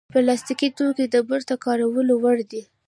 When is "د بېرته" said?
1.09-1.55